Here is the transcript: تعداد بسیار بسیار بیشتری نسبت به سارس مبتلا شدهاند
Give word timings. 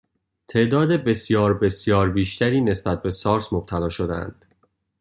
تعداد 0.47 0.89
بسیار 0.91 1.57
بسیار 1.59 2.09
بیشتری 2.09 2.61
نسبت 2.61 3.01
به 3.01 3.11
سارس 3.11 3.53
مبتلا 3.53 3.89
شدهاند 3.89 4.45